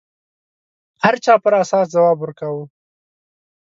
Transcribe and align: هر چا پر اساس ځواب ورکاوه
هر 1.03 1.15
چا 1.25 1.33
پر 1.43 1.53
اساس 1.63 1.85
ځواب 1.93 2.17
ورکاوه 2.19 2.63